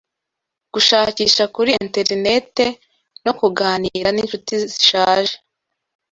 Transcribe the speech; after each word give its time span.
gushakisha 0.73 1.43
kuri 1.55 1.69
enterineti, 1.83 2.65
no 3.25 3.31
kuganira 3.39 4.09
ninshuti 4.11 4.53
zishaje 4.71 5.35